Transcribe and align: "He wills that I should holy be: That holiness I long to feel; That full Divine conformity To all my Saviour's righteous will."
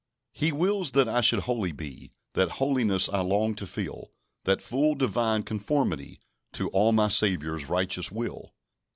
"He 0.33 0.51
wills 0.51 0.89
that 0.93 1.07
I 1.07 1.21
should 1.21 1.41
holy 1.41 1.71
be: 1.71 2.09
That 2.33 2.53
holiness 2.53 3.07
I 3.07 3.19
long 3.21 3.53
to 3.53 3.67
feel; 3.67 4.09
That 4.45 4.59
full 4.59 4.95
Divine 4.95 5.43
conformity 5.43 6.19
To 6.53 6.69
all 6.69 6.91
my 6.91 7.09
Saviour's 7.09 7.69
righteous 7.69 8.11
will." 8.11 8.55